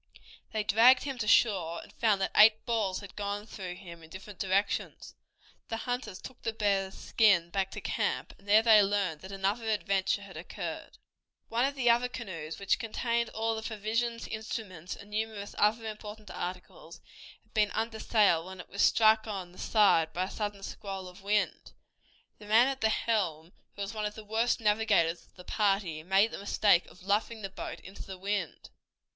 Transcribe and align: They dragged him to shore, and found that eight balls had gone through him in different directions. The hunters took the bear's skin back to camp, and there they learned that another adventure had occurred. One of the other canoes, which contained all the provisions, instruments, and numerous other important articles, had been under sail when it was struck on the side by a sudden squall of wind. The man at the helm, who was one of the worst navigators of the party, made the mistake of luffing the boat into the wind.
They 0.51 0.63
dragged 0.63 1.03
him 1.03 1.19
to 1.19 1.27
shore, 1.27 1.79
and 1.83 1.93
found 1.93 2.21
that 2.21 2.31
eight 2.33 2.65
balls 2.65 3.01
had 3.01 3.15
gone 3.15 3.45
through 3.45 3.75
him 3.75 4.01
in 4.01 4.09
different 4.09 4.39
directions. 4.39 5.13
The 5.69 5.77
hunters 5.77 6.19
took 6.19 6.41
the 6.41 6.53
bear's 6.53 6.95
skin 6.97 7.51
back 7.51 7.69
to 7.69 7.81
camp, 7.81 8.33
and 8.39 8.47
there 8.47 8.63
they 8.63 8.81
learned 8.81 9.21
that 9.21 9.31
another 9.31 9.69
adventure 9.69 10.23
had 10.23 10.37
occurred. 10.37 10.97
One 11.49 11.65
of 11.65 11.75
the 11.75 11.91
other 11.91 12.09
canoes, 12.09 12.57
which 12.57 12.79
contained 12.79 13.29
all 13.29 13.55
the 13.55 13.61
provisions, 13.61 14.25
instruments, 14.27 14.95
and 14.95 15.11
numerous 15.11 15.53
other 15.59 15.85
important 15.85 16.31
articles, 16.31 16.99
had 17.43 17.53
been 17.53 17.69
under 17.69 17.99
sail 17.99 18.43
when 18.43 18.59
it 18.59 18.69
was 18.69 18.81
struck 18.81 19.27
on 19.27 19.51
the 19.51 19.59
side 19.59 20.13
by 20.13 20.23
a 20.23 20.31
sudden 20.31 20.63
squall 20.63 21.07
of 21.07 21.21
wind. 21.21 21.73
The 22.39 22.47
man 22.47 22.67
at 22.69 22.81
the 22.81 22.89
helm, 22.89 23.53
who 23.75 23.83
was 23.83 23.93
one 23.93 24.07
of 24.07 24.15
the 24.15 24.25
worst 24.25 24.59
navigators 24.59 25.27
of 25.27 25.35
the 25.35 25.43
party, 25.43 26.01
made 26.01 26.31
the 26.31 26.39
mistake 26.39 26.87
of 26.87 27.03
luffing 27.03 27.43
the 27.43 27.51
boat 27.51 27.79
into 27.81 28.01
the 28.01 28.17
wind. 28.17 28.71